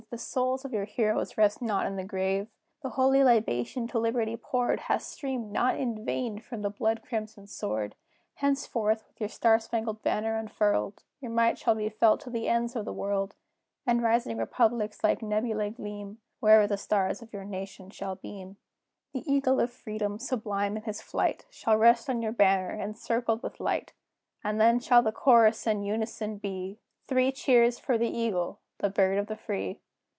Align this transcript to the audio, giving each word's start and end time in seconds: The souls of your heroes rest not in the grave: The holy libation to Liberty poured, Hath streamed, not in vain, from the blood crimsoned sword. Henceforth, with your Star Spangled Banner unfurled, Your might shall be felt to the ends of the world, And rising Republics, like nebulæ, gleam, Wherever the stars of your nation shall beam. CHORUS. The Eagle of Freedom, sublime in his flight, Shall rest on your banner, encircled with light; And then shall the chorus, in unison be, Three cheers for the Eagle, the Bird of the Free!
The 0.09 0.17
souls 0.17 0.65
of 0.65 0.73
your 0.73 0.83
heroes 0.83 1.37
rest 1.37 1.61
not 1.61 1.85
in 1.85 1.95
the 1.95 2.03
grave: 2.03 2.49
The 2.81 2.89
holy 2.89 3.23
libation 3.23 3.87
to 3.89 3.99
Liberty 3.99 4.35
poured, 4.35 4.81
Hath 4.81 5.03
streamed, 5.03 5.53
not 5.53 5.77
in 5.79 6.03
vain, 6.03 6.37
from 6.39 6.63
the 6.63 6.69
blood 6.69 7.01
crimsoned 7.01 7.49
sword. 7.49 7.95
Henceforth, 8.33 9.07
with 9.07 9.21
your 9.21 9.29
Star 9.29 9.57
Spangled 9.57 10.01
Banner 10.03 10.35
unfurled, 10.35 11.03
Your 11.21 11.31
might 11.31 11.57
shall 11.57 11.75
be 11.75 11.87
felt 11.87 12.19
to 12.21 12.29
the 12.29 12.49
ends 12.49 12.75
of 12.75 12.83
the 12.83 12.91
world, 12.91 13.35
And 13.87 14.01
rising 14.03 14.37
Republics, 14.37 15.01
like 15.01 15.21
nebulæ, 15.21 15.77
gleam, 15.77 16.17
Wherever 16.41 16.67
the 16.67 16.75
stars 16.77 17.21
of 17.21 17.31
your 17.31 17.45
nation 17.45 17.89
shall 17.89 18.15
beam. 18.15 18.57
CHORUS. 19.13 19.25
The 19.25 19.31
Eagle 19.31 19.59
of 19.61 19.71
Freedom, 19.71 20.19
sublime 20.19 20.75
in 20.75 20.83
his 20.83 21.01
flight, 21.01 21.45
Shall 21.49 21.77
rest 21.77 22.09
on 22.09 22.21
your 22.21 22.33
banner, 22.33 22.71
encircled 22.73 23.41
with 23.43 23.61
light; 23.61 23.93
And 24.43 24.59
then 24.59 24.81
shall 24.81 25.01
the 25.03 25.13
chorus, 25.13 25.65
in 25.65 25.83
unison 25.83 26.35
be, 26.37 26.79
Three 27.07 27.31
cheers 27.31 27.79
for 27.79 27.97
the 27.97 28.09
Eagle, 28.09 28.59
the 28.79 28.89
Bird 28.89 29.17
of 29.17 29.27
the 29.27 29.37
Free! 29.37 29.79